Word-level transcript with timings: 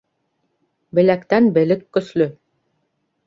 Беләктән 0.99 1.51
белек 1.57 1.85
көслө. 1.99 2.29